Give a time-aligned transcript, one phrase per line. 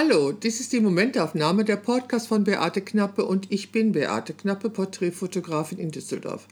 [0.00, 4.70] Hallo, dies ist die Momentaufnahme der Podcast von Beate Knappe und ich bin Beate Knappe,
[4.70, 6.46] Porträtfotografin in Düsseldorf.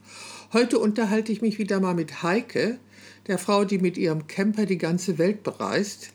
[0.51, 2.77] Heute unterhalte ich mich wieder mal mit Heike,
[3.27, 6.09] der Frau, die mit ihrem Camper die ganze Welt bereist.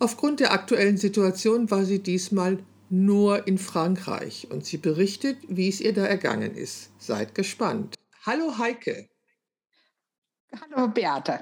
[0.00, 2.58] Aufgrund der aktuellen Situation war sie diesmal
[2.90, 6.90] nur in Frankreich und sie berichtet, wie es ihr da ergangen ist.
[6.98, 7.94] Seid gespannt.
[8.26, 9.08] Hallo Heike.
[10.60, 11.40] Hallo Beate.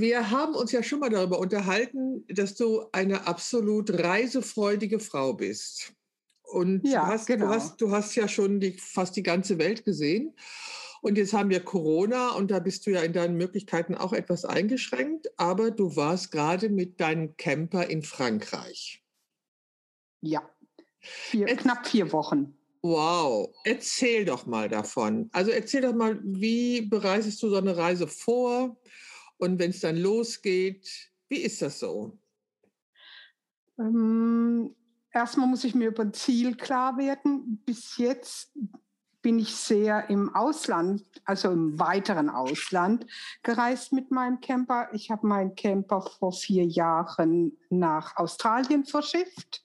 [0.00, 5.92] Wir haben uns ja schon mal darüber unterhalten, dass du eine absolut reisefreudige Frau bist.
[6.44, 7.46] Und ja, du, hast, genau.
[7.46, 10.36] du, hast, du hast ja schon die, fast die ganze Welt gesehen.
[11.02, 14.44] Und jetzt haben wir Corona und da bist du ja in deinen Möglichkeiten auch etwas
[14.44, 15.32] eingeschränkt.
[15.36, 19.02] Aber du warst gerade mit deinem Camper in Frankreich.
[20.20, 20.48] Ja,
[21.00, 22.56] vier, knapp vier Wochen.
[22.82, 25.28] Wow, erzähl doch mal davon.
[25.32, 28.76] Also erzähl doch mal, wie bereitest du so eine Reise vor?
[29.38, 32.18] Und wenn es dann losgeht, wie ist das so?
[33.78, 34.74] Ähm,
[35.12, 37.62] erstmal muss ich mir über ein Ziel klar werden.
[37.64, 38.52] Bis jetzt
[39.22, 43.06] bin ich sehr im Ausland, also im weiteren Ausland
[43.42, 44.88] gereist mit meinem Camper.
[44.92, 49.64] Ich habe meinen Camper vor vier Jahren nach Australien verschifft.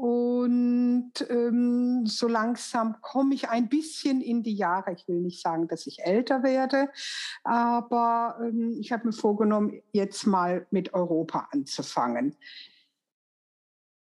[0.00, 4.94] Und ähm, so langsam komme ich ein bisschen in die Jahre.
[4.94, 6.88] Ich will nicht sagen, dass ich älter werde,
[7.44, 12.34] aber ähm, ich habe mir vorgenommen, jetzt mal mit Europa anzufangen.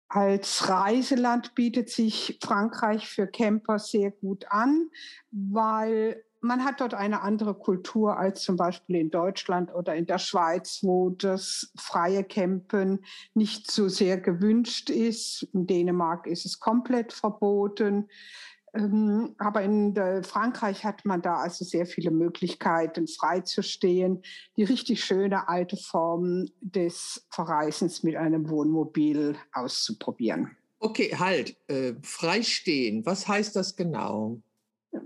[0.07, 4.91] Als Reiseland bietet sich Frankreich für Camper sehr gut an,
[5.31, 10.17] weil man hat dort eine andere Kultur als zum Beispiel in Deutschland oder in der
[10.17, 13.03] Schweiz, wo das freie Campen
[13.33, 15.47] nicht so sehr gewünscht ist.
[15.53, 18.09] In Dänemark ist es komplett verboten.
[18.73, 24.21] Ähm, aber in Frankreich hat man da also sehr viele Möglichkeiten, frei zu stehen.
[24.55, 30.55] Die richtig schöne alte Form des Verreisens mit einem Wohnmobil auszuprobieren.
[30.79, 31.57] Okay, halt.
[31.67, 34.41] Äh, freistehen, was heißt das genau?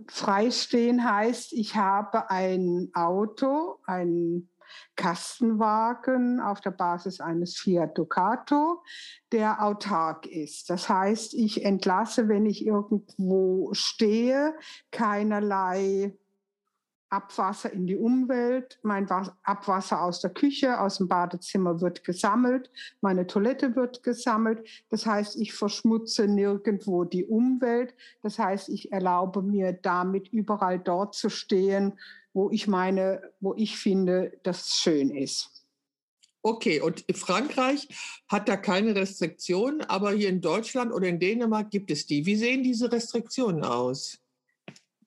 [0.08, 4.50] Freistehen heißt, ich habe ein Auto, ein
[4.96, 8.84] Kastenwagen auf der Basis eines Fiat Ducato,
[9.32, 10.70] der autark ist.
[10.70, 14.54] Das heißt, ich entlasse, wenn ich irgendwo stehe,
[14.92, 16.16] keinerlei
[17.12, 19.10] Abwasser in die Umwelt, mein
[19.44, 24.66] Abwasser aus der Küche, aus dem Badezimmer wird gesammelt, meine Toilette wird gesammelt.
[24.90, 27.94] Das heißt, ich verschmutze nirgendwo die Umwelt.
[28.22, 32.00] Das heißt, ich erlaube mir damit überall dort zu stehen,
[32.34, 35.66] wo ich meine, wo ich finde, dass es schön ist.
[36.44, 37.90] Okay, und Frankreich
[38.30, 42.26] hat da keine Restriktionen, aber hier in Deutschland oder in Dänemark gibt es die.
[42.26, 44.18] Wie sehen diese Restriktionen aus?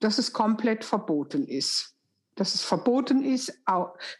[0.01, 1.94] Dass es komplett verboten ist
[2.34, 3.62] dass es verboten ist,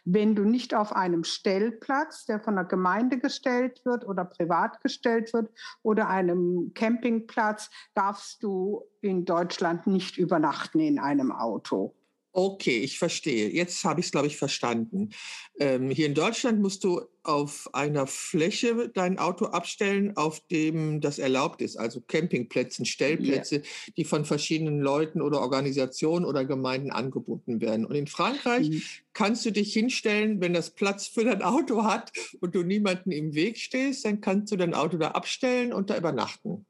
[0.05, 5.33] wenn du nicht auf einem Stellplatz, der von der Gemeinde gestellt wird oder privat gestellt
[5.33, 5.49] wird,
[5.83, 11.93] oder einem Campingplatz, darfst du in Deutschland nicht übernachten in einem Auto.
[12.37, 13.49] Okay, ich verstehe.
[13.49, 15.11] Jetzt habe ich es, glaube ich, verstanden.
[15.57, 21.17] Ähm, hier in Deutschland musst du auf einer Fläche dein Auto abstellen, auf dem das
[21.17, 23.65] erlaubt ist, also Campingplätzen, Stellplätze, yeah.
[23.95, 27.85] die von verschiedenen Leuten oder Organisationen oder Gemeinden angebunden werden.
[27.85, 28.81] Und in Frankreich mhm.
[29.13, 33.33] kannst du dich hinstellen, wenn das Platz für dein Auto hat und du niemanden im
[33.33, 36.65] Weg stehst, dann kannst du dein Auto da abstellen und da übernachten.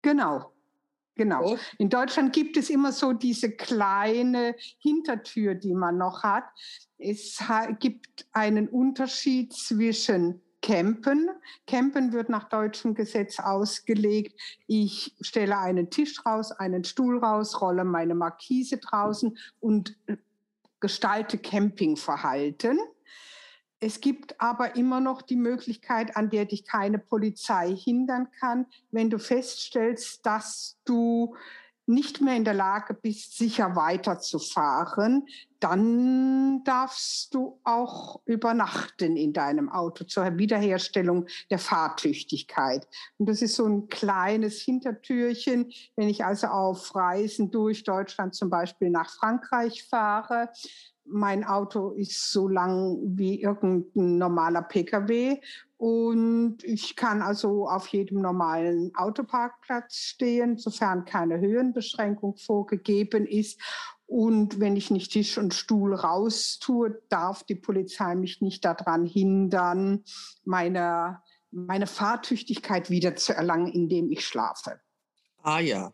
[0.00, 0.55] Genau,
[1.16, 1.54] Genau.
[1.54, 1.58] Oh.
[1.78, 6.44] In Deutschland gibt es immer so diese kleine Hintertür, die man noch hat.
[6.98, 7.42] Es
[7.80, 11.30] gibt einen Unterschied zwischen Campen.
[11.66, 14.38] Campen wird nach deutschem Gesetz ausgelegt.
[14.66, 19.96] Ich stelle einen Tisch raus, einen Stuhl raus, rolle meine Markise draußen und
[20.80, 22.78] gestalte Campingverhalten.
[23.80, 29.10] Es gibt aber immer noch die Möglichkeit, an der dich keine Polizei hindern kann, wenn
[29.10, 31.36] du feststellst, dass du
[31.86, 35.26] nicht mehr in der Lage bist, sicher weiterzufahren,
[35.60, 42.86] dann darfst du auch übernachten in deinem Auto zur Wiederherstellung der Fahrtüchtigkeit.
[43.18, 45.72] Und das ist so ein kleines Hintertürchen.
[45.94, 50.50] Wenn ich also auf Reisen durch Deutschland zum Beispiel nach Frankreich fahre,
[51.08, 55.40] mein Auto ist so lang wie irgendein normaler Pkw
[55.78, 63.60] und ich kann also auf jedem normalen Autoparkplatz stehen, sofern keine Höhenbeschränkung vorgegeben ist.
[64.06, 70.04] Und wenn ich nicht Tisch und Stuhl raustue, darf die Polizei mich nicht daran hindern,
[70.44, 71.20] meine,
[71.50, 74.80] meine Fahrtüchtigkeit wieder zu erlangen, indem ich schlafe.
[75.46, 75.92] Ah ja.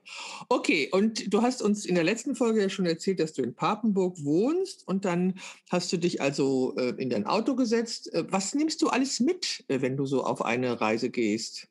[0.48, 3.54] Okay, und du hast uns in der letzten Folge ja schon erzählt, dass du in
[3.54, 5.38] Papenburg wohnst und dann
[5.68, 8.10] hast du dich also äh, in dein Auto gesetzt.
[8.14, 11.68] Äh, was nimmst du alles mit, äh, wenn du so auf eine Reise gehst?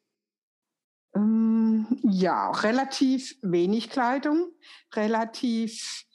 [1.15, 4.51] Ähm, ja, relativ wenig Kleidung,
[4.93, 6.05] relativ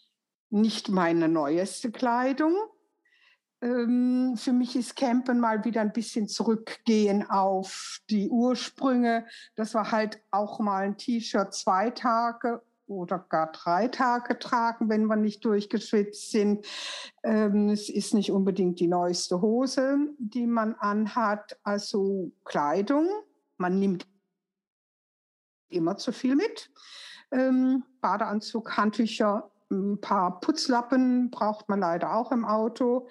[0.51, 2.55] nicht meine neueste Kleidung.
[3.63, 9.27] Ähm, für mich ist Campen mal wieder ein bisschen zurückgehen auf die Ursprünge.
[9.55, 15.07] Das war halt auch mal ein T-Shirt zwei Tage oder gar drei Tage tragen, wenn
[15.07, 16.67] wir nicht durchgeschwitzt sind.
[17.23, 21.59] Ähm, es ist nicht unbedingt die neueste Hose, die man anhat.
[21.63, 23.09] Also Kleidung.
[23.57, 24.07] Man nimmt
[25.69, 26.71] immer zu viel mit.
[27.33, 33.09] Ähm, Badeanzug, Handtücher, ein paar Putzlappen braucht man leider auch im Auto.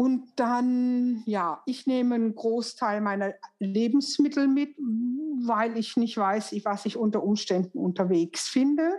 [0.00, 6.86] Und dann, ja, ich nehme einen Großteil meiner Lebensmittel mit, weil ich nicht weiß, was
[6.86, 8.92] ich unter Umständen unterwegs finde.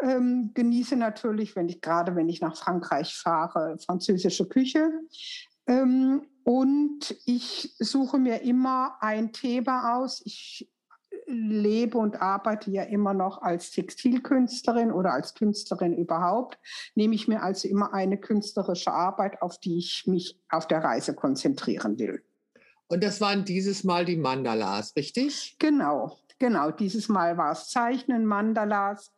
[0.00, 4.92] Ähm, genieße natürlich, wenn ich gerade wenn ich nach Frankreich fahre, französische Küche.
[5.66, 10.22] Ähm, und ich suche mir immer ein Thema aus.
[10.24, 10.71] Ich
[11.32, 16.58] lebe und arbeite ja immer noch als Textilkünstlerin oder als Künstlerin überhaupt,
[16.94, 21.14] nehme ich mir also immer eine künstlerische Arbeit, auf die ich mich auf der Reise
[21.14, 22.22] konzentrieren will.
[22.88, 25.56] Und das waren dieses Mal die Mandalas, richtig?
[25.58, 26.70] Genau, genau.
[26.70, 29.10] Dieses Mal war es Zeichnen, Mandalas,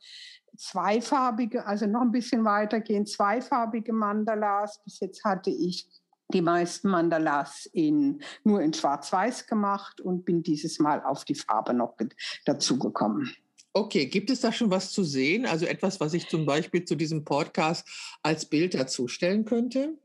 [0.56, 4.81] zweifarbige, also noch ein bisschen weitergehen, zweifarbige Mandalas.
[4.84, 5.88] Bis jetzt hatte ich
[6.32, 11.75] die meisten Mandalas in, nur in Schwarz-Weiß gemacht und bin dieses Mal auf die Farbe
[11.75, 11.97] noch
[12.44, 13.35] dazugekommen.
[13.73, 15.47] Okay, gibt es da schon was zu sehen?
[15.47, 17.87] Also etwas, was ich zum Beispiel zu diesem Podcast
[18.23, 19.99] als Bild dazustellen könnte?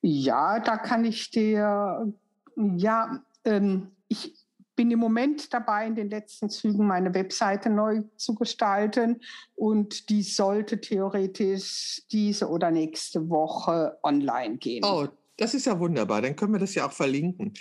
[0.00, 2.12] Ja, da kann ich dir,
[2.56, 4.32] ja, ähm, ich
[4.76, 9.20] bin im Moment dabei, in den letzten Zügen meine Webseite neu zu gestalten
[9.54, 14.82] und die sollte theoretisch diese oder nächste Woche online gehen.
[14.84, 15.08] Oh,
[15.40, 16.20] das ist ja wunderbar.
[16.20, 17.54] Dann können wir das ja auch verlinken.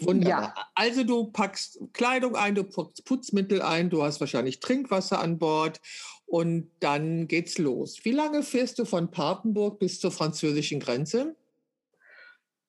[0.00, 0.54] Wunderbar.
[0.56, 0.66] Ja.
[0.74, 5.78] Also du packst Kleidung ein, du packst Putzmittel ein, du hast wahrscheinlich Trinkwasser an Bord
[6.24, 8.00] und dann geht's los.
[8.04, 11.36] Wie lange fährst du von Papenburg bis zur französischen Grenze?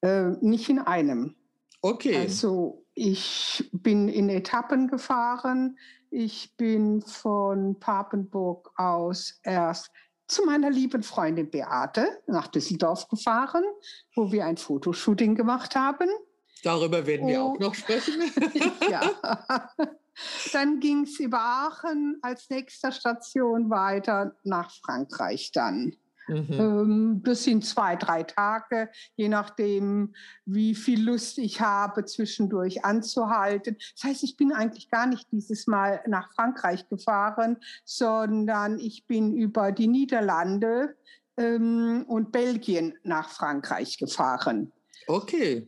[0.01, 1.35] Äh, nicht in einem.
[1.81, 2.17] Okay.
[2.17, 5.77] Also ich bin in Etappen gefahren.
[6.09, 9.89] Ich bin von Papenburg aus erst
[10.29, 13.63] zu meiner lieben Freundin Beate nach Düsseldorf gefahren,
[14.15, 16.09] wo wir ein Fotoshooting gemacht haben.
[16.63, 17.53] Darüber werden wir oh.
[17.53, 18.21] auch noch sprechen.
[18.91, 19.71] ja.
[20.51, 25.95] Dann ging es über Aachen als nächster Station weiter nach Frankreich dann.
[26.29, 26.47] Mhm.
[26.51, 30.13] Ähm, das sind zwei, drei Tage, je nachdem,
[30.45, 33.77] wie viel Lust ich habe, zwischendurch anzuhalten.
[33.95, 39.35] Das heißt, ich bin eigentlich gar nicht dieses Mal nach Frankreich gefahren, sondern ich bin
[39.35, 40.95] über die Niederlande
[41.37, 44.71] ähm, und Belgien nach Frankreich gefahren.
[45.07, 45.67] Okay.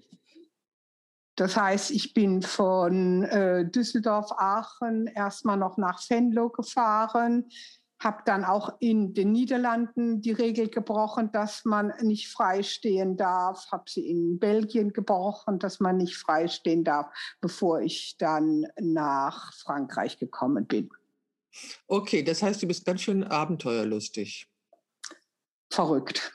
[1.36, 7.46] Das heißt, ich bin von äh, Düsseldorf, Aachen erstmal noch nach Venlo gefahren
[8.02, 13.84] habe dann auch in den Niederlanden die Regel gebrochen, dass man nicht freistehen darf, habe
[13.88, 17.08] sie in Belgien gebrochen, dass man nicht freistehen darf,
[17.42, 20.90] bevor ich dann nach Frankreich gekommen bin.
[21.88, 24.48] Okay, das heißt, du bist ganz schön abenteuerlustig.
[25.70, 26.34] Verrückt.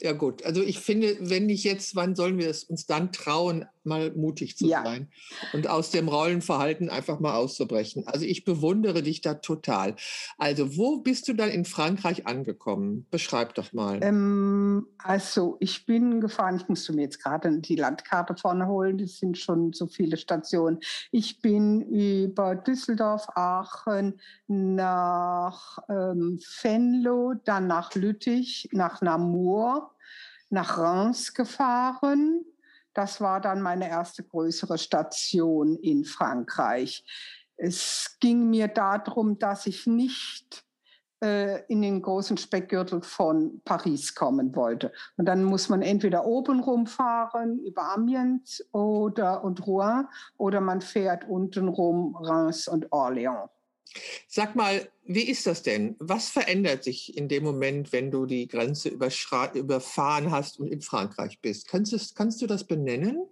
[0.00, 3.66] Ja gut, also ich finde, wenn nicht jetzt, wann sollen wir es uns dann trauen,
[3.88, 4.84] mal mutig zu ja.
[4.84, 5.08] sein
[5.52, 8.06] und aus dem Rollenverhalten einfach mal auszubrechen?
[8.06, 9.96] Also ich bewundere dich da total.
[10.36, 13.06] Also wo bist du dann in Frankreich angekommen?
[13.10, 13.98] Beschreib doch mal.
[14.02, 19.18] Ähm, also ich bin gefahren, ich musste mir jetzt gerade die Landkarte vorne holen, das
[19.18, 20.78] sind schon so viele Stationen.
[21.10, 29.90] Ich bin über Düsseldorf, Aachen nach ähm, Venlo, dann nach Lüttich, nach Namur
[30.50, 32.44] nach Reims gefahren.
[32.98, 37.04] Das war dann meine erste größere Station in Frankreich.
[37.56, 40.64] Es ging mir darum, dass ich nicht
[41.22, 44.92] äh, in den großen Speckgürtel von Paris kommen wollte.
[45.16, 51.28] Und dann muss man entweder oben rumfahren über Amiens oder und Rouen oder man fährt
[51.28, 53.48] unten rum Reims und Orléans.
[54.28, 55.96] Sag mal, wie ist das denn?
[55.98, 61.40] Was verändert sich in dem Moment, wenn du die Grenze überfahren hast und in Frankreich
[61.40, 61.68] bist?
[61.68, 63.26] Kannst du, kannst du das benennen?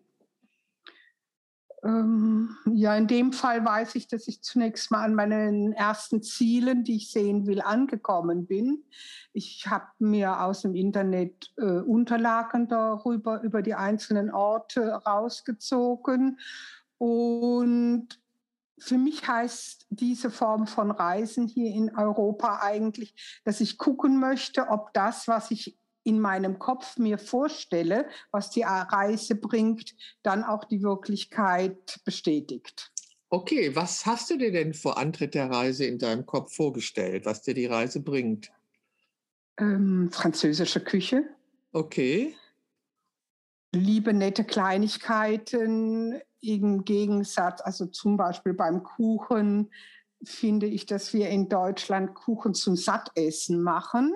[1.85, 6.83] Ähm, ja, in dem Fall weiß ich, dass ich zunächst mal an meinen ersten Zielen,
[6.85, 8.85] die ich sehen will, angekommen bin.
[9.33, 16.41] Ich habe mir aus dem Internet äh, Unterlagen darüber, über die einzelnen Orte rausgezogen
[16.99, 18.09] und
[18.79, 23.15] für mich heißt diese Form von Reisen hier in Europa eigentlich,
[23.45, 28.63] dass ich gucken möchte, ob das, was ich in meinem Kopf mir vorstelle, was die
[28.63, 32.93] Reise bringt, dann auch die Wirklichkeit bestätigt.
[33.29, 37.43] Okay, was hast du dir denn vor Antritt der Reise in deinem Kopf vorgestellt, was
[37.43, 38.53] dir die Reise bringt?
[39.59, 41.25] Ähm, französische Küche.
[41.73, 42.37] Okay.
[43.73, 49.71] Liebe nette Kleinigkeiten im Gegensatz, also zum Beispiel beim Kuchen
[50.23, 54.13] finde ich, dass wir in Deutschland Kuchen zum Sattessen machen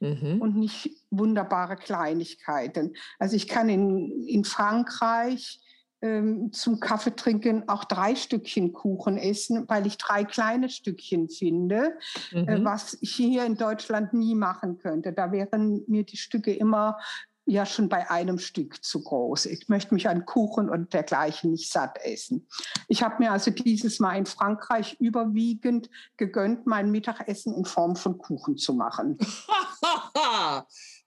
[0.00, 0.40] mhm.
[0.40, 2.94] und nicht wunderbare Kleinigkeiten.
[3.18, 5.60] Also ich kann in, in Frankreich
[6.02, 11.96] ähm, zum Kaffee trinken auch drei Stückchen Kuchen essen, weil ich drei kleine Stückchen finde,
[12.32, 12.48] äh, mhm.
[12.48, 15.12] äh, was ich hier in Deutschland nie machen könnte.
[15.12, 16.98] Da wären mir die Stücke immer
[17.44, 19.46] ja schon bei einem Stück zu groß.
[19.46, 22.46] Ich möchte mich an Kuchen und dergleichen nicht satt essen.
[22.88, 28.18] Ich habe mir also dieses Mal in Frankreich überwiegend gegönnt, mein Mittagessen in Form von
[28.18, 29.18] Kuchen zu machen.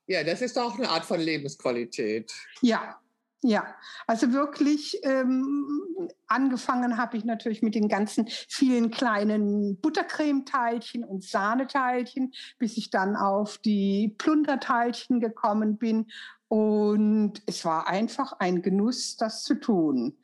[0.08, 2.34] ja, das ist auch eine Art von Lebensqualität.
[2.62, 3.00] Ja,
[3.48, 3.76] ja,
[4.08, 12.34] also wirklich ähm, angefangen habe ich natürlich mit den ganzen vielen kleinen Buttercremeteilchen und Sahneteilchen,
[12.58, 16.08] bis ich dann auf die Plunderteilchen gekommen bin.
[16.48, 20.18] Und es war einfach ein Genuss, das zu tun.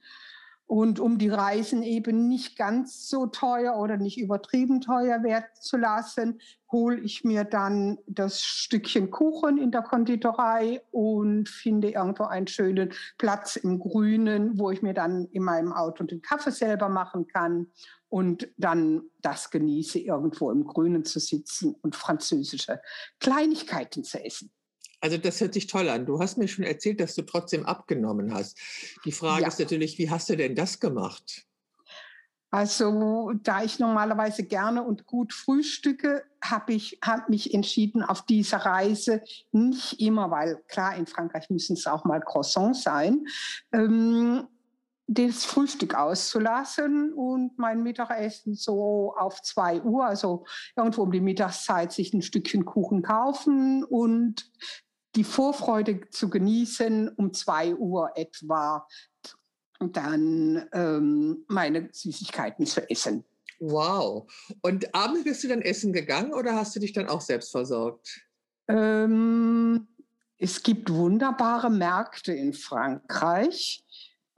[0.72, 5.75] Und um die Reisen eben nicht ganz so teuer oder nicht übertrieben teuer werden zu
[5.75, 6.40] lassen,
[6.72, 12.94] hole ich mir dann das Stückchen Kuchen in der Konditorei und finde irgendwo einen schönen
[13.18, 17.68] Platz im Grünen, wo ich mir dann in meinem Auto den Kaffee selber machen kann
[18.08, 22.80] und dann das genieße, irgendwo im Grünen zu sitzen und französische
[23.20, 24.54] Kleinigkeiten zu essen.
[25.01, 26.05] Also das hört sich toll an.
[26.05, 28.58] Du hast mir schon erzählt, dass du trotzdem abgenommen hast.
[29.03, 29.48] Die Frage ja.
[29.48, 31.46] ist natürlich, wie hast du denn das gemacht?
[32.51, 38.58] Also da ich normalerweise gerne und gut frühstücke, habe ich hab mich entschieden, auf dieser
[38.58, 39.22] Reise
[39.53, 43.25] nicht immer, weil klar, in Frankreich müssen es auch mal Croissants sein,
[43.72, 44.48] ähm,
[45.08, 51.91] das Frühstück auszulassen und mein Mittagessen so auf zwei Uhr, also irgendwo um die Mittagszeit,
[51.91, 54.51] sich ein Stückchen Kuchen kaufen und
[55.15, 58.88] die Vorfreude zu genießen um zwei Uhr etwa
[59.80, 63.25] und dann ähm, meine Süßigkeiten zu essen.
[63.60, 64.32] Wow.
[64.62, 68.22] Und abends bist du dann essen gegangen oder hast du dich dann auch selbst versorgt?
[68.68, 69.88] Ähm,
[70.38, 73.84] es gibt wunderbare Märkte in Frankreich.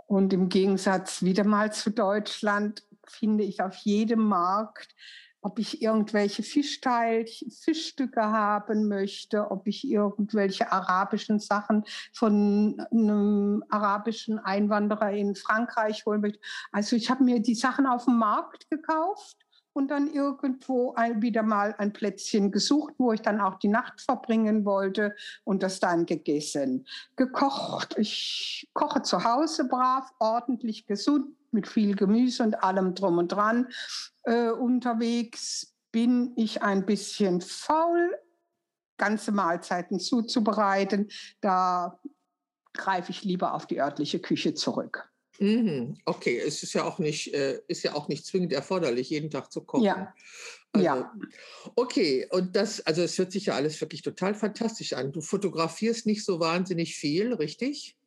[0.08, 4.94] Und im Gegensatz wieder mal zu Deutschland finde ich auf jedem Markt
[5.44, 11.84] ob ich irgendwelche Fischteilchen, Fischstücke haben möchte, ob ich irgendwelche arabischen Sachen
[12.14, 16.40] von einem arabischen Einwanderer in Frankreich holen möchte.
[16.72, 19.38] Also ich habe mir die Sachen auf dem Markt gekauft
[19.74, 24.02] und dann irgendwo ein, wieder mal ein Plätzchen gesucht, wo ich dann auch die Nacht
[24.02, 26.86] verbringen wollte und das dann gegessen.
[27.16, 27.98] Gekocht.
[27.98, 33.68] Ich koche zu Hause brav, ordentlich gesund, mit viel Gemüse und allem drum und dran
[34.24, 35.74] äh, unterwegs.
[35.92, 38.18] Bin ich ein bisschen faul,
[38.98, 41.10] ganze Mahlzeiten zuzubereiten.
[41.42, 42.00] Da
[42.74, 45.10] greife ich lieber auf die örtliche Küche zurück.
[45.40, 45.98] Mhm.
[46.06, 49.52] Okay, es ist ja auch nicht, äh, ist ja auch nicht zwingend erforderlich, jeden Tag
[49.52, 49.84] zu kochen.
[49.84, 50.14] Ja.
[50.72, 51.14] Also, ja.
[51.76, 55.12] Okay, und das, also es hört sich ja alles wirklich total fantastisch an.
[55.12, 57.98] Du fotografierst nicht so wahnsinnig viel, richtig?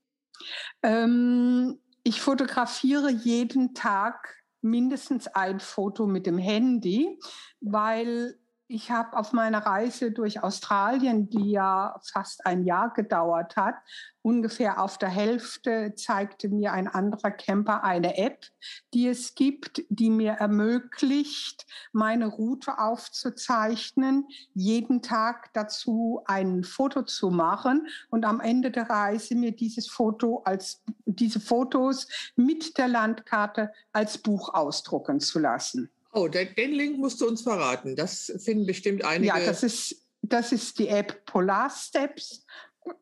[0.82, 7.18] Ähm, ich fotografiere jeden Tag mindestens ein Foto mit dem Handy,
[7.60, 13.76] weil ich habe auf meiner Reise durch Australien, die ja fast ein Jahr gedauert hat,
[14.22, 18.44] ungefähr auf der Hälfte zeigte mir ein anderer Camper eine App,
[18.92, 27.30] die es gibt, die mir ermöglicht, meine Route aufzuzeichnen, jeden Tag dazu ein Foto zu
[27.30, 33.72] machen und am Ende der Reise mir dieses Foto als diese Fotos mit der Landkarte
[33.92, 35.90] als Buch ausdrucken zu lassen.
[36.16, 37.94] Oh, den, Link musst du uns verraten.
[37.94, 39.26] Das finden bestimmt einige.
[39.26, 42.46] Ja, das ist, das ist die App Polar Steps.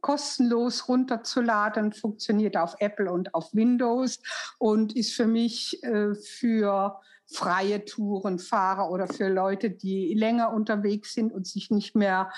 [0.00, 4.18] Kostenlos runterzuladen, funktioniert auf Apple und auf Windows
[4.58, 11.32] und ist für mich äh, für freie Tourenfahrer oder für Leute, die länger unterwegs sind
[11.32, 12.32] und sich nicht mehr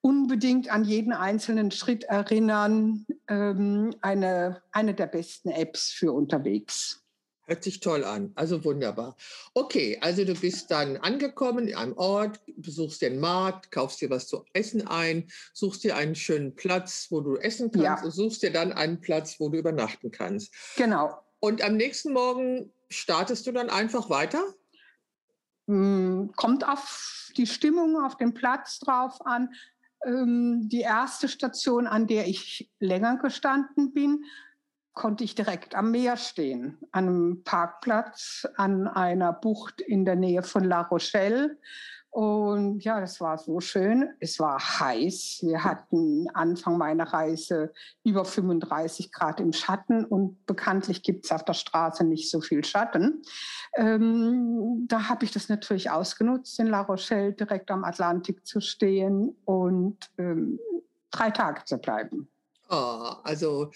[0.00, 7.03] unbedingt an jeden einzelnen Schritt erinnern, ähm, eine, eine der besten Apps für unterwegs.
[7.46, 9.16] Hört sich toll an, also wunderbar.
[9.52, 14.26] Okay, also du bist dann angekommen in einem Ort, besuchst den Markt, kaufst dir was
[14.26, 18.02] zu essen ein, suchst dir einen schönen Platz, wo du essen kannst ja.
[18.02, 20.54] und suchst dir dann einen Platz, wo du übernachten kannst.
[20.76, 21.18] Genau.
[21.38, 24.42] Und am nächsten Morgen startest du dann einfach weiter?
[25.66, 29.52] Hm, kommt auf die Stimmung, auf den Platz drauf an.
[30.06, 34.24] Ähm, die erste Station, an der ich länger gestanden bin,
[34.94, 40.42] konnte ich direkt am Meer stehen, an einem Parkplatz an einer Bucht in der Nähe
[40.42, 41.58] von La Rochelle.
[42.10, 44.08] Und ja, das war so schön.
[44.20, 45.40] Es war heiß.
[45.42, 47.72] Wir hatten Anfang meiner Reise
[48.04, 52.64] über 35 Grad im Schatten und bekanntlich gibt es auf der Straße nicht so viel
[52.64, 53.22] Schatten.
[53.76, 59.36] Ähm, da habe ich das natürlich ausgenutzt, in La Rochelle direkt am Atlantik zu stehen
[59.44, 60.60] und ähm,
[61.10, 62.28] drei Tage zu bleiben.
[62.74, 63.70] Also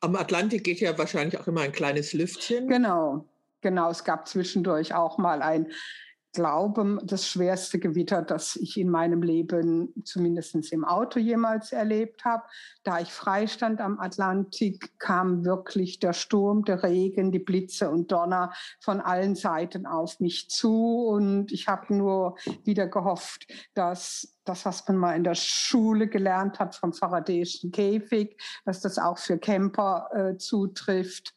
[0.00, 2.68] am Atlantik geht ja wahrscheinlich auch immer ein kleines Lüftchen.
[2.68, 3.28] Genau,
[3.60, 3.90] genau.
[3.90, 5.68] Es gab zwischendurch auch mal ein
[6.34, 12.42] glaube, das schwerste Gewitter, das ich in meinem Leben zumindest im Auto jemals erlebt habe.
[12.82, 18.52] Da ich freistand am Atlantik, kam wirklich der Sturm, der Regen, die Blitze und Donner
[18.80, 21.06] von allen Seiten auf mich zu.
[21.06, 26.58] Und ich habe nur wieder gehofft, dass das, was man mal in der Schule gelernt
[26.58, 31.34] hat vom Faradayschen Käfig, dass das auch für Camper äh, zutrifft,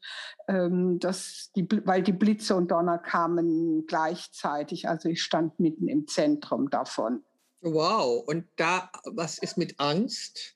[0.47, 4.87] ähm, dass die, weil die Blitze und Donner kamen gleichzeitig.
[4.87, 7.23] Also ich stand mitten im Zentrum davon.
[7.61, 10.55] Wow, und da, was ist mit Angst?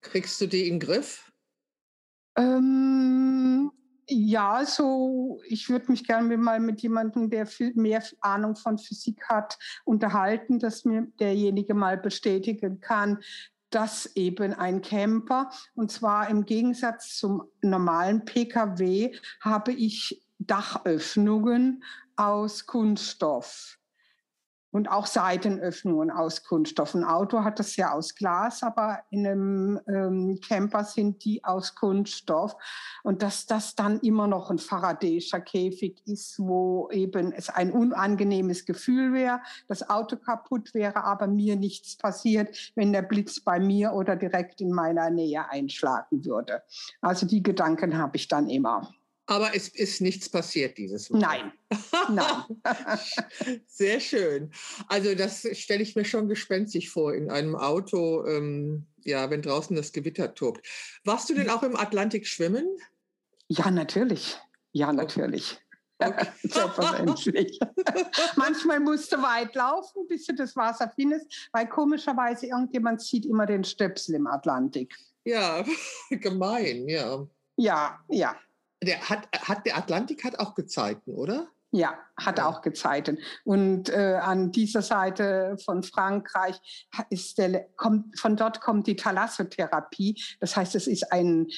[0.00, 1.30] Kriegst du die in den Griff?
[2.36, 3.70] Ähm,
[4.10, 9.22] ja, so ich würde mich gerne mal mit jemandem, der viel mehr Ahnung von Physik
[9.28, 13.18] hat, unterhalten, dass mir derjenige mal bestätigen kann,
[13.70, 21.84] dass eben ein Camper, und zwar im Gegensatz zum normalen Pkw, habe ich Dachöffnungen
[22.16, 23.79] aus Kunststoff
[24.72, 26.94] und auch Seitenöffnungen aus Kunststoff.
[26.94, 31.74] Ein Auto hat das ja aus Glas, aber in einem ähm, Camper sind die aus
[31.74, 32.56] Kunststoff.
[33.02, 38.64] Und dass das dann immer noch ein Faradayischer Käfig ist, wo eben es ein unangenehmes
[38.64, 43.92] Gefühl wäre, das Auto kaputt wäre, aber mir nichts passiert, wenn der Blitz bei mir
[43.92, 46.62] oder direkt in meiner Nähe einschlagen würde.
[47.00, 48.92] Also die Gedanken habe ich dann immer.
[49.30, 51.20] Aber es ist nichts passiert dieses Mal.
[51.20, 51.52] Nein.
[52.10, 52.42] Nein.
[53.68, 54.50] Sehr schön.
[54.88, 59.76] Also das stelle ich mir schon gespenstisch vor in einem Auto, ähm, ja, wenn draußen
[59.76, 60.66] das Gewitter tobt.
[61.04, 62.66] Warst du denn auch im Atlantik schwimmen?
[63.46, 64.36] Ja, natürlich.
[64.72, 65.60] Ja, natürlich.
[66.00, 66.26] Okay.
[66.42, 67.60] Selbstverständlich.
[68.36, 73.46] Manchmal musst du weit laufen, bis du das Wasser findest, weil komischerweise irgendjemand sieht immer
[73.46, 74.92] den Stöpsel im Atlantik.
[75.24, 75.64] Ja,
[76.10, 77.24] gemein, ja.
[77.56, 78.36] Ja, ja.
[78.82, 81.48] Der hat, hat der Atlantik hat auch Gezeiten, oder?
[81.72, 82.48] Ja, hat ja.
[82.48, 83.18] auch Gezeiten.
[83.44, 86.60] Und äh, an dieser Seite von Frankreich
[87.10, 90.20] ist der, kommt, von dort kommt die Thalassotherapie.
[90.40, 91.48] Das heißt, es ist ein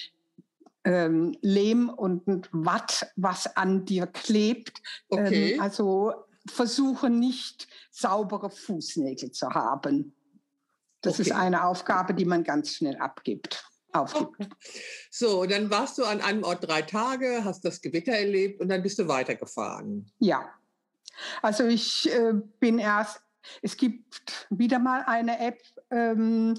[0.84, 4.82] ähm, Lehm und Watt, was an dir klebt.
[5.08, 5.54] Okay.
[5.54, 6.12] Ähm, also
[6.46, 10.14] versuche nicht saubere Fußnägel zu haben.
[11.00, 11.22] Das okay.
[11.22, 14.48] ist eine Aufgabe, die man ganz schnell abgibt aufgibt.
[15.10, 18.82] So, dann warst du an einem Ort drei Tage, hast das Gewitter erlebt und dann
[18.82, 20.10] bist du weitergefahren.
[20.18, 20.50] Ja,
[21.42, 23.20] also ich äh, bin erst,
[23.60, 26.54] es gibt wieder mal eine App, ähm,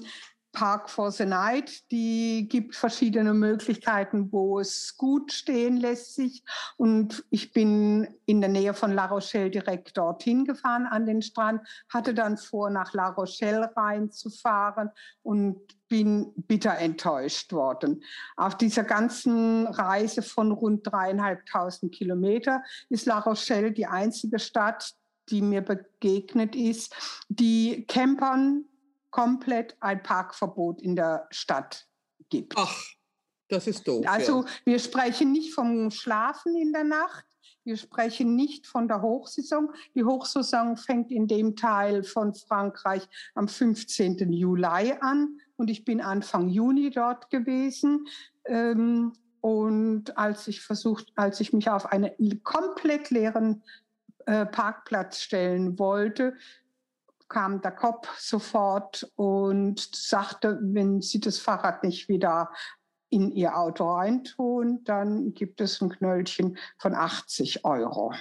[0.54, 6.42] Park for the Night, die gibt verschiedene Möglichkeiten, wo es gut stehen lässt sich.
[6.76, 11.60] Und ich bin in der Nähe von La Rochelle direkt dorthin gefahren an den Strand,
[11.90, 14.90] hatte dann vor, nach La Rochelle reinzufahren
[15.22, 18.02] und bin bitter enttäuscht worden.
[18.36, 24.94] Auf dieser ganzen Reise von rund dreieinhalbtausend Kilometer ist La Rochelle die einzige Stadt,
[25.30, 26.94] die mir begegnet ist,
[27.28, 28.64] die Campern
[29.14, 31.86] komplett ein Parkverbot in der Stadt
[32.30, 32.54] gibt.
[32.56, 32.76] Ach,
[33.46, 34.04] das ist doof.
[34.08, 34.48] Also ja.
[34.64, 37.24] wir sprechen nicht vom Schlafen in der Nacht.
[37.62, 39.70] Wir sprechen nicht von der Hochsaison.
[39.94, 44.32] Die Hochsaison fängt in dem Teil von Frankreich am 15.
[44.32, 48.08] Juli an und ich bin Anfang Juni dort gewesen.
[48.46, 53.62] Ähm, und als ich versucht, als ich mich auf einen komplett leeren
[54.26, 56.34] äh, Parkplatz stellen wollte,
[57.28, 62.50] kam der Kopf sofort und sagte, wenn Sie das Fahrrad nicht wieder
[63.10, 68.12] in Ihr Auto reintun, dann gibt es ein Knöllchen von 80 Euro.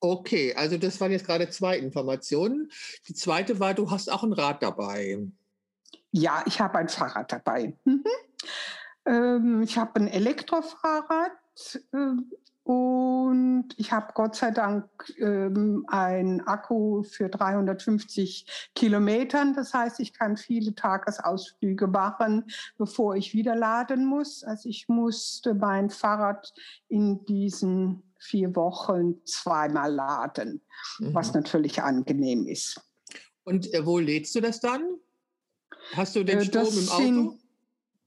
[0.00, 2.70] Okay, also das waren jetzt gerade zwei Informationen.
[3.08, 5.26] Die zweite war, du hast auch ein Rad dabei.
[6.10, 7.76] Ja, ich habe ein Fahrrad dabei.
[7.84, 8.04] Mhm.
[9.06, 11.32] Ähm, ich habe ein Elektrofahrrad.
[12.70, 19.54] Und ich habe Gott sei Dank ähm, einen Akku für 350 Kilometern.
[19.54, 22.44] Das heißt, ich kann viele Tagesausflüge machen,
[22.78, 24.44] bevor ich wieder laden muss.
[24.44, 26.54] Also ich musste mein Fahrrad
[26.86, 30.60] in diesen vier Wochen zweimal laden,
[31.00, 31.12] mhm.
[31.12, 32.80] was natürlich angenehm ist.
[33.42, 34.82] Und äh, wo lädst du das dann?
[35.94, 37.39] Hast du den äh, Strom im Auto?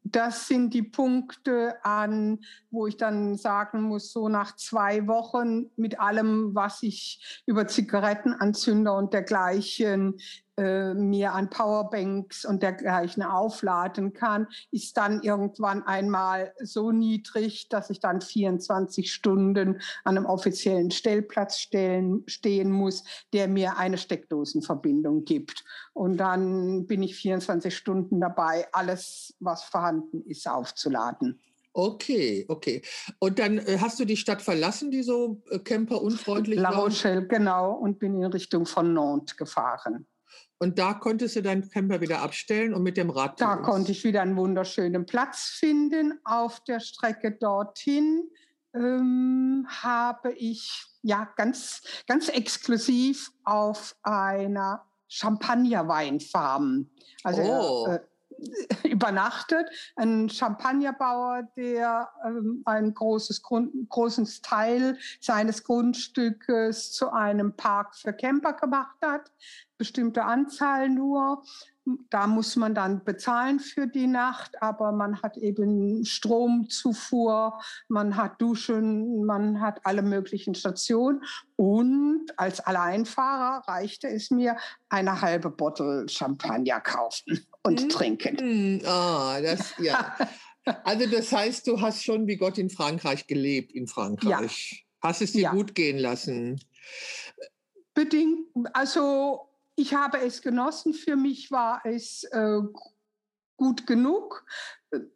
[0.05, 2.39] Das sind die Punkte an,
[2.71, 8.95] wo ich dann sagen muss, so nach zwei Wochen mit allem, was ich über Zigarettenanzünder
[8.95, 10.19] und dergleichen
[10.57, 17.89] äh, mir an Powerbanks und dergleichen aufladen kann, ist dann irgendwann einmal so niedrig, dass
[17.89, 25.25] ich dann 24 Stunden an einem offiziellen Stellplatz stellen, stehen muss, der mir eine Steckdosenverbindung
[25.25, 25.63] gibt.
[25.93, 31.39] Und dann bin ich 24 Stunden dabei, alles, was vorhanden ist, aufzuladen.
[31.75, 32.83] Okay, okay.
[33.17, 36.71] Und dann äh, hast du die Stadt verlassen, die so äh, camperunfreundlich war?
[36.71, 40.05] La Rochelle, genau, und bin in Richtung von Nantes gefahren.
[40.59, 43.39] Und da konntest du deinen Camper wieder abstellen und mit dem Rad.
[43.41, 46.19] Da konnte ich wieder einen wunderschönen Platz finden.
[46.23, 48.29] Auf der Strecke dorthin
[48.73, 56.89] ähm, habe ich ja ganz, ganz exklusiv auf einer Champagnerweinfarm.
[57.23, 57.87] Also oh.
[57.87, 57.99] äh,
[58.83, 59.69] übernachtet.
[59.95, 68.13] Ein Champagnerbauer, der ähm, ein großes Grund, großes Teil seines Grundstückes zu einem Park für
[68.13, 69.31] Camper gemacht hat.
[69.77, 71.43] Bestimmte Anzahl nur.
[72.09, 78.41] Da muss man dann bezahlen für die Nacht, aber man hat eben Stromzufuhr, man hat
[78.41, 81.21] Duschen, man hat alle möglichen Stationen.
[81.57, 84.55] Und als Alleinfahrer reichte es mir,
[84.89, 87.89] eine halbe Bottle Champagner kaufen und hm.
[87.89, 88.81] trinken.
[88.85, 90.15] Ah, das, ja.
[90.83, 94.85] also das heißt, du hast schon wie Gott in Frankreich gelebt, in Frankreich.
[95.01, 95.09] Ja.
[95.09, 95.51] Hast es dir ja.
[95.51, 96.61] gut gehen lassen?
[97.93, 100.93] Bedingt, also ich habe es genossen.
[100.93, 102.59] Für mich war es äh,
[103.57, 104.45] gut genug.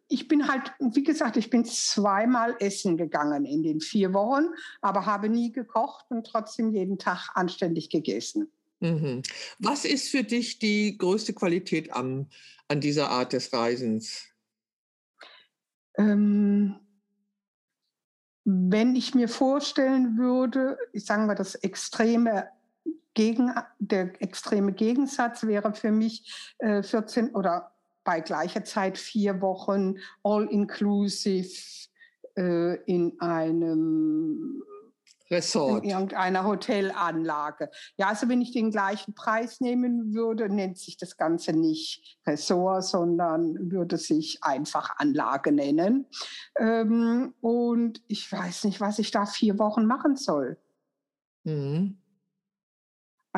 [0.08, 4.48] Ich bin halt, wie gesagt, ich bin zweimal essen gegangen in den vier Wochen,
[4.80, 8.50] aber habe nie gekocht und trotzdem jeden Tag anständig gegessen.
[8.80, 9.22] Mhm.
[9.58, 12.28] Was ist für dich die größte Qualität am,
[12.68, 14.24] an dieser Art des Reisens?
[15.96, 16.76] Ähm,
[18.44, 22.48] wenn ich mir vorstellen würde, ich sage mal, das extreme
[23.18, 27.72] gegen, der extreme Gegensatz wäre für mich äh, 14 oder
[28.04, 31.50] bei gleicher Zeit vier Wochen all-inclusive
[32.36, 34.62] äh, in einem
[35.32, 35.82] Resort.
[35.82, 37.70] In irgendeiner Hotelanlage.
[37.96, 42.84] Ja, also wenn ich den gleichen Preis nehmen würde, nennt sich das Ganze nicht Resort,
[42.84, 46.06] sondern würde sich einfach Anlage nennen.
[46.56, 50.56] Ähm, und ich weiß nicht, was ich da vier Wochen machen soll.
[51.42, 51.98] Mhm.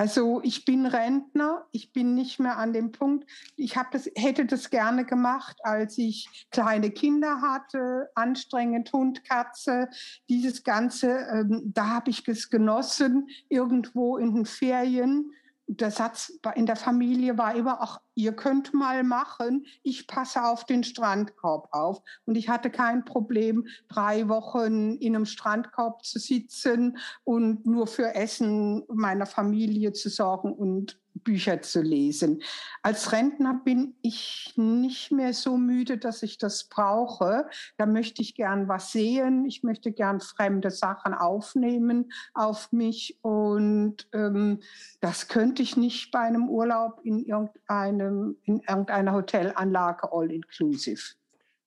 [0.01, 3.31] Also ich bin Rentner, ich bin nicht mehr an dem Punkt.
[3.57, 9.91] Ich das, hätte das gerne gemacht, als ich kleine Kinder hatte, anstrengend Hund, Katze,
[10.31, 11.27] dieses Ganze.
[11.31, 15.33] Ähm, da habe ich es genossen, irgendwo in den Ferien
[15.77, 20.67] der Satz in der Familie war immer, ach, ihr könnt mal machen, ich passe auf
[20.67, 22.03] den Strandkorb auf.
[22.25, 28.15] Und ich hatte kein Problem, drei Wochen in einem Strandkorb zu sitzen und nur für
[28.15, 32.43] Essen meiner Familie zu sorgen und Bücher zu lesen.
[32.83, 37.49] Als Rentner bin ich nicht mehr so müde, dass ich das brauche.
[37.77, 39.45] Da möchte ich gern was sehen.
[39.47, 43.19] Ich möchte gern fremde Sachen aufnehmen auf mich.
[43.23, 44.61] Und ähm,
[45.01, 51.15] das könnte ich nicht bei einem Urlaub in, irgendeinem, in irgendeiner Hotelanlage all inclusive.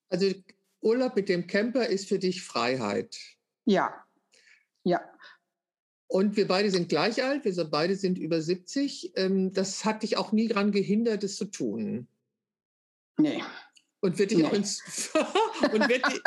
[0.09, 0.27] Also
[0.81, 3.17] Urlaub mit dem Camper ist für dich Freiheit.
[3.65, 3.93] Ja,
[4.83, 5.01] ja.
[6.13, 9.13] Und wir beide sind gleich alt, wir beide sind über 70.
[9.15, 12.07] Ähm, das hat dich auch nie daran gehindert, es zu tun.
[13.17, 13.41] Nee.
[13.99, 14.45] Und wird dich nee.
[14.45, 15.09] auch ins.
[15.73, 16.21] und wird die,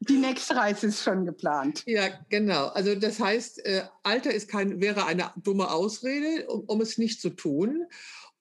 [0.00, 1.84] die nächste Reise ist schon geplant.
[1.86, 2.66] Ja, genau.
[2.66, 7.22] Also das heißt, äh, Alter ist kein, wäre eine dumme Ausrede, um, um es nicht
[7.22, 7.86] zu tun.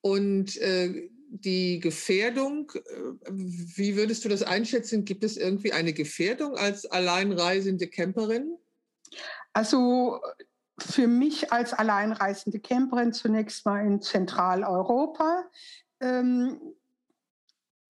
[0.02, 5.06] Und äh, die Gefährdung, äh, wie würdest du das einschätzen?
[5.06, 8.58] Gibt es irgendwie eine Gefährdung als alleinreisende Camperin?
[9.54, 10.20] Also
[10.80, 15.44] für mich als alleinreisende Camperin zunächst mal in Zentraleuropa
[16.00, 16.60] ähm,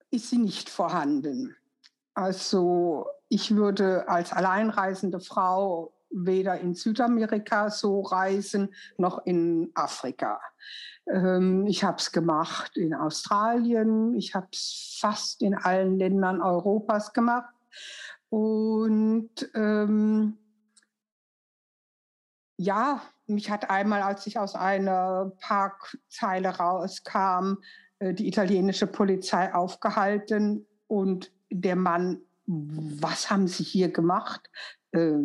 [0.10, 1.56] ist sie nicht vorhanden.
[2.14, 10.40] Also ich würde als alleinreisende Frau weder in Südamerika so reisen noch in Afrika.
[11.06, 17.12] Ähm, ich habe es gemacht in Australien, ich habe es fast in allen Ländern Europas
[17.12, 17.54] gemacht.
[18.30, 20.38] Und ähm,
[22.58, 27.58] ja, mich hat einmal, als ich aus einer Parkzeile rauskam,
[28.00, 34.50] äh, die italienische Polizei aufgehalten und der Mann, was haben Sie hier gemacht?
[34.92, 35.18] Äh,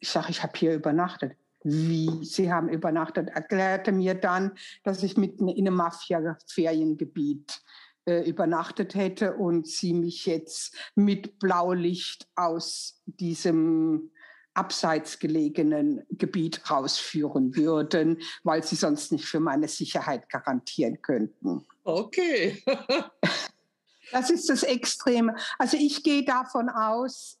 [0.00, 1.36] ich sage, ich habe hier übernachtet.
[1.62, 2.24] Wie?
[2.24, 7.62] Sie haben übernachtet, erklärte mir dann, dass ich mitten in einem Mafia-Feriengebiet
[8.06, 14.10] äh, übernachtet hätte und sie mich jetzt mit Blaulicht aus diesem
[14.54, 21.64] abseits gelegenen Gebiet rausführen würden, weil sie sonst nicht für meine Sicherheit garantieren könnten.
[21.84, 22.62] Okay.
[24.12, 25.36] das ist das Extreme.
[25.58, 27.38] Also ich gehe davon aus,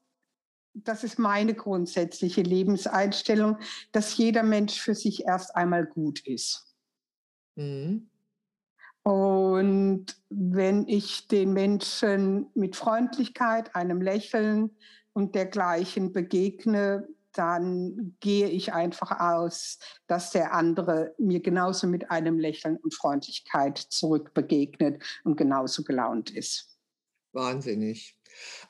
[0.72, 3.58] das ist meine grundsätzliche Lebenseinstellung,
[3.92, 6.74] dass jeder Mensch für sich erst einmal gut ist.
[7.56, 8.08] Mhm.
[9.02, 14.76] Und wenn ich den Menschen mit Freundlichkeit, einem Lächeln
[15.12, 22.38] und dergleichen begegne, dann gehe ich einfach aus, dass der andere mir genauso mit einem
[22.38, 26.76] Lächeln und Freundlichkeit zurückbegegnet und genauso gelaunt ist.
[27.32, 28.16] Wahnsinnig.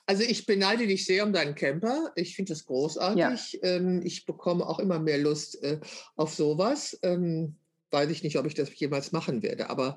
[0.05, 2.11] Also ich beneide dich sehr um deinen Camper.
[2.15, 3.59] Ich finde das großartig.
[3.61, 3.69] Ja.
[3.69, 5.79] Ähm, ich bekomme auch immer mehr Lust äh,
[6.15, 6.97] auf sowas.
[7.01, 7.55] Ähm,
[7.91, 9.69] weiß ich nicht, ob ich das jemals machen werde.
[9.69, 9.95] Aber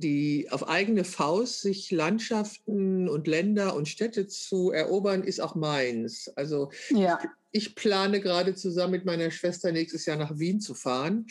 [0.00, 6.28] die auf eigene Faust sich Landschaften und Länder und Städte zu erobern, ist auch meins.
[6.36, 7.18] Also ja.
[7.52, 11.26] ich, ich, plane gerade zusammen mit meiner Schwester nächstes Jahr nach Wien zu fahren,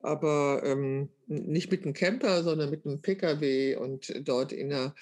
[0.00, 4.94] aber ähm, nicht mit einem Camper, sondern mit einem Pkw und dort in einer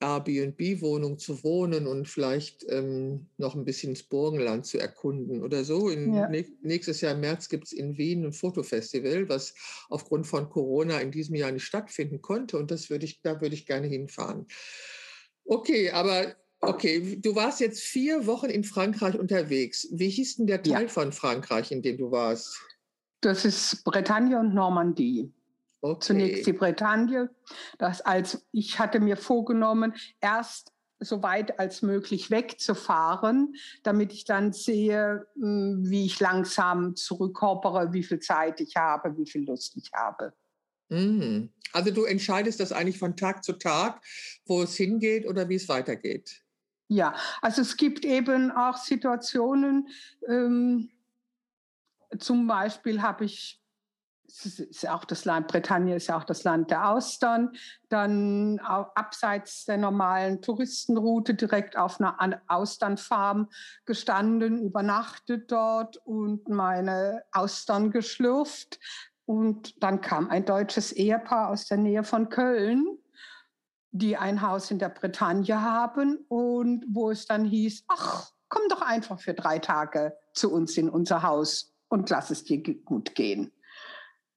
[0.00, 5.88] Airbnb-Wohnung zu wohnen und vielleicht ähm, noch ein bisschen das Burgenland zu erkunden oder so.
[5.88, 6.30] In, ja.
[6.62, 9.54] nächstes Jahr im März gibt es in Wien ein Fotofestival, was
[9.88, 13.54] aufgrund von Corona in diesem Jahr nicht stattfinden konnte und das würde ich, da würde
[13.54, 14.46] ich gerne hinfahren.
[15.44, 19.88] Okay, aber okay, du warst jetzt vier Wochen in Frankreich unterwegs.
[19.90, 20.88] Wie hieß denn der Teil ja.
[20.88, 22.60] von Frankreich, in dem du warst?
[23.20, 25.32] Das ist Bretagne und Normandie.
[25.80, 26.00] Okay.
[26.00, 27.30] Zunächst die Bretagne.
[27.78, 34.52] Das als ich hatte mir vorgenommen, erst so weit als möglich wegzufahren, damit ich dann
[34.52, 39.92] sehe, hm, wie ich langsam zurückkoppere, wie viel Zeit ich habe, wie viel Lust ich
[39.94, 40.32] habe.
[40.88, 41.52] Mhm.
[41.72, 44.02] Also du entscheidest das eigentlich von Tag zu Tag,
[44.46, 46.42] wo es hingeht oder wie es weitergeht.
[46.88, 49.88] Ja, also es gibt eben auch Situationen,
[50.26, 50.90] ähm,
[52.18, 53.57] zum Beispiel habe ich
[54.28, 57.52] ist auch das Land, Bretagne ist ja auch das Land der Austern,
[57.88, 63.48] dann abseits der normalen Touristenroute direkt auf einer Austernfarm
[63.86, 68.78] gestanden, übernachtet dort und meine Austern geschlürft.
[69.24, 72.86] Und dann kam ein deutsches Ehepaar aus der Nähe von Köln,
[73.90, 78.82] die ein Haus in der Bretagne haben und wo es dann hieß, ach, komm doch
[78.82, 83.52] einfach für drei Tage zu uns in unser Haus und lass es dir gut gehen.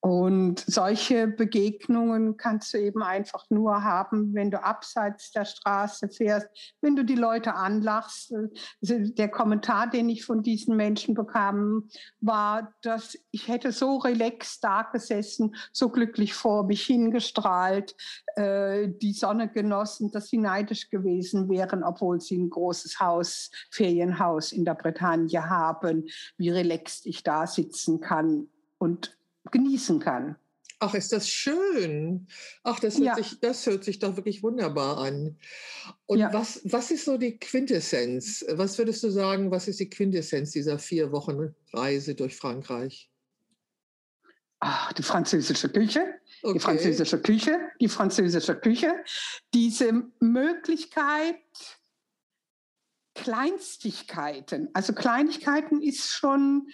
[0.02, 6.48] Und solche Begegnungen kannst du eben einfach nur haben, wenn du abseits der Straße fährst,
[6.82, 8.34] wenn du die Leute anlachst.
[8.82, 11.88] Der Kommentar, den ich von diesen Menschen bekam,
[12.20, 17.96] war, dass ich hätte so relaxed da gesessen, so glücklich vor mich hingestrahlt,
[18.38, 24.52] äh, die Sonne genossen, dass sie neidisch gewesen wären, obwohl sie ein großes Haus, Ferienhaus
[24.52, 28.48] in der Bretagne haben, wie relaxed ich da sitzen kann
[28.80, 29.16] und
[29.50, 30.36] genießen kann.
[30.84, 32.28] Ach, ist das schön.
[32.64, 33.16] Ach, das hört, ja.
[33.16, 35.38] sich, das hört sich doch wirklich wunderbar an.
[36.08, 36.34] Und ja.
[36.34, 38.44] was, was ist so die Quintessenz?
[38.50, 43.12] Was würdest du sagen, was ist die Quintessenz dieser vier Wochen Reise durch Frankreich?
[44.60, 46.54] Ach, die französische Küche, okay.
[46.54, 48.94] die französische Küche, die französische Küche.
[49.54, 51.36] Diese Möglichkeit,
[53.14, 56.68] Kleinstigkeiten, also Kleinigkeiten ist schon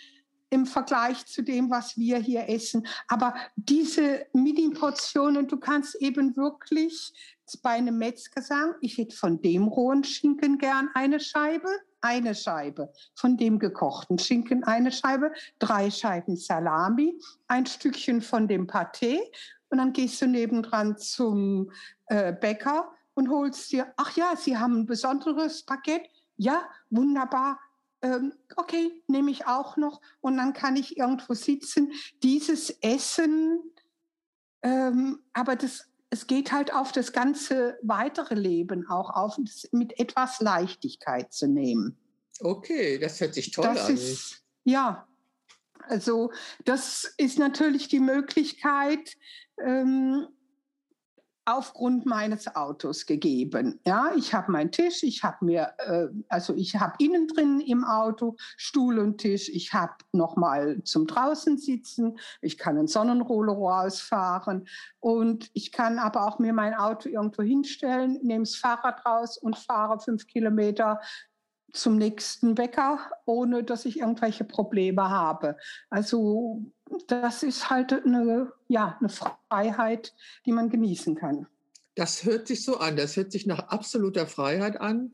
[0.50, 2.88] im Vergleich zu dem, was wir hier essen.
[3.08, 7.14] Aber diese Mini-Portionen, du kannst eben wirklich
[7.62, 11.70] bei einem Metzger sagen, ich hätte von dem rohen Schinken gern eine Scheibe,
[12.02, 18.68] eine Scheibe, von dem gekochten Schinken eine Scheibe, drei Scheiben Salami, ein Stückchen von dem
[18.68, 19.20] Pâté
[19.70, 21.72] und dann gehst du nebendran zum
[22.08, 26.08] äh, Bäcker und holst dir, ach ja, sie haben ein besonderes Paket,
[26.38, 27.60] ja, wunderbar,
[28.02, 31.92] ähm, okay, nehme ich auch noch und dann kann ich irgendwo sitzen.
[32.24, 33.62] Dieses Essen,
[34.62, 39.38] ähm, aber das, es geht halt auf das ganze weitere Leben auch auf,
[39.72, 41.98] mit etwas Leichtigkeit zu nehmen.
[42.40, 43.94] Okay, das hört sich toll das an.
[43.96, 45.08] Ist, ja,
[45.88, 46.32] also
[46.66, 49.18] das ist natürlich die Möglichkeit,
[49.60, 50.28] ähm,
[51.48, 53.80] aufgrund meines Autos gegeben.
[53.88, 57.86] Ja, ich habe meinen Tisch, ich habe mir, äh, also ich habe innen drin im
[57.86, 63.54] Auto Stuhl und Tisch, ich habe noch mal zum draußen sitzen, ich kann einen Sonnenroller
[63.54, 64.68] rausfahren
[65.00, 69.58] und ich kann aber auch mir mein Auto irgendwo hinstellen, nehme das Fahrrad raus und
[69.58, 71.00] fahre fünf Kilometer
[71.72, 75.56] zum nächsten Bäcker, ohne dass ich irgendwelche Probleme habe.
[75.90, 76.62] Also
[77.08, 80.14] das ist halt eine, ja, eine Freiheit,
[80.46, 81.48] die man genießen kann.
[81.96, 82.96] Das hört sich so an.
[82.96, 85.12] Das hört sich nach absoluter Freiheit an.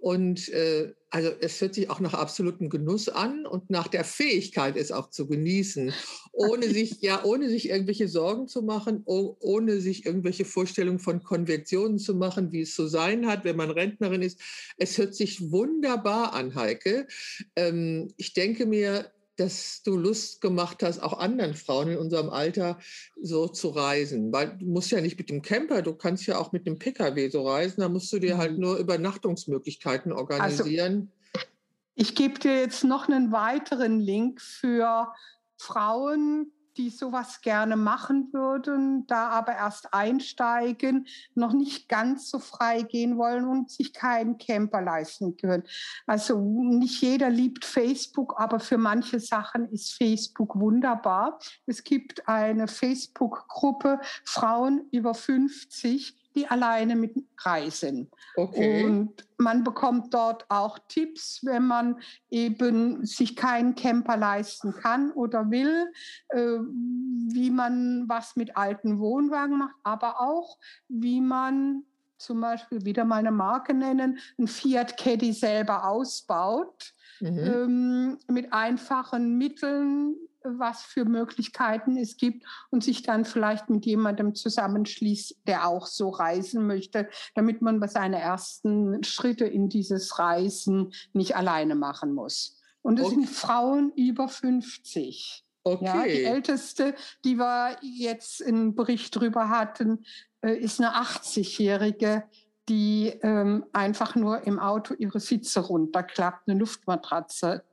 [0.00, 4.76] Und äh, also es hört sich auch nach absolutem Genuss an und nach der Fähigkeit,
[4.76, 5.92] es auch zu genießen,
[6.32, 11.22] ohne sich, ja, ohne sich irgendwelche Sorgen zu machen, oh, ohne sich irgendwelche Vorstellungen von
[11.22, 14.40] Konventionen zu machen, wie es zu sein hat, wenn man Rentnerin ist.
[14.78, 17.06] Es hört sich wunderbar an, Heike.
[17.54, 22.78] Ähm, ich denke mir, dass du Lust gemacht hast, auch anderen Frauen in unserem Alter
[23.20, 24.32] so zu reisen.
[24.32, 27.30] Weil du musst ja nicht mit dem Camper, du kannst ja auch mit dem Pkw
[27.30, 27.80] so reisen.
[27.80, 28.60] Da musst du dir halt mhm.
[28.60, 31.10] nur Übernachtungsmöglichkeiten also, organisieren.
[31.32, 31.46] Also,
[31.94, 35.12] ich gebe dir jetzt noch einen weiteren Link für
[35.56, 42.82] Frauen, die sowas gerne machen würden, da aber erst einsteigen, noch nicht ganz so frei
[42.82, 45.64] gehen wollen und sich keinen Camper leisten können.
[46.06, 51.38] Also nicht jeder liebt Facebook, aber für manche Sachen ist Facebook wunderbar.
[51.66, 58.10] Es gibt eine Facebook-Gruppe Frauen über 50, die alleine mit reisen.
[58.36, 58.84] Okay.
[58.84, 61.96] Und man bekommt dort auch Tipps, wenn man
[62.30, 65.90] eben sich keinen Camper leisten kann oder will,
[66.28, 71.84] äh, wie man was mit alten Wohnwagen macht, aber auch wie man
[72.18, 76.92] zum Beispiel wieder mal eine Marke nennen, ein Fiat Caddy selber ausbaut.
[77.20, 77.38] Mhm.
[77.38, 84.34] Ähm, mit einfachen Mitteln was für Möglichkeiten es gibt und sich dann vielleicht mit jemandem
[84.34, 90.92] zusammenschließt, der auch so reisen möchte, damit man bei seinen ersten Schritte in dieses Reisen
[91.12, 92.58] nicht alleine machen muss.
[92.82, 93.14] Und es okay.
[93.16, 95.44] sind Frauen über 50.
[95.62, 95.84] Okay.
[95.84, 100.04] Ja, die älteste, die wir jetzt einen Bericht drüber hatten,
[100.40, 102.24] äh, ist eine 80-jährige,
[102.68, 107.64] die ähm, einfach nur im Auto ihre Sitze runterklappt, eine Luftmatratze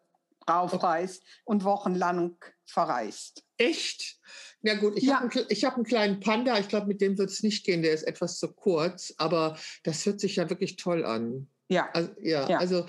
[0.48, 3.44] draufreißt und wochenlang verreist.
[3.58, 4.18] Echt?
[4.62, 5.20] Ja gut, ich ja.
[5.20, 7.94] habe einen, hab einen kleinen Panda, ich glaube, mit dem wird es nicht gehen, der
[7.94, 11.48] ist etwas zu kurz, aber das hört sich ja wirklich toll an.
[11.70, 11.90] Ja.
[11.94, 12.58] Also, ja, ja.
[12.60, 12.86] also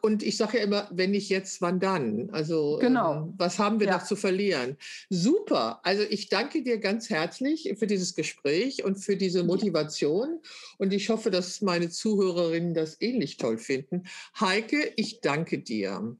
[0.00, 2.30] und ich sage ja immer, wenn nicht jetzt, wann dann?
[2.32, 3.24] Also genau.
[3.24, 3.98] Ähm, was haben wir ja.
[3.98, 4.78] noch zu verlieren?
[5.10, 5.80] Super.
[5.82, 10.40] Also ich danke dir ganz herzlich für dieses Gespräch und für diese Motivation
[10.78, 14.04] und ich hoffe, dass meine Zuhörerinnen das ähnlich toll finden.
[14.40, 16.16] Heike, ich danke dir.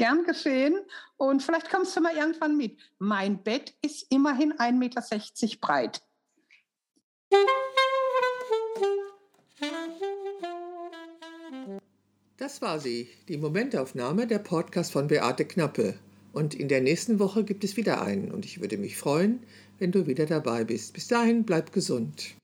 [0.00, 0.74] Gern geschehen.
[1.18, 2.78] Und vielleicht kommst du mal irgendwann mit.
[2.98, 5.02] Mein Bett ist immerhin 1,60 Meter
[5.60, 6.00] breit.
[12.38, 15.98] Das war sie, die Momentaufnahme der Podcast von Beate Knappe.
[16.32, 18.30] Und in der nächsten Woche gibt es wieder einen.
[18.30, 19.44] Und ich würde mich freuen,
[19.78, 20.94] wenn du wieder dabei bist.
[20.94, 22.39] Bis dahin, bleib gesund.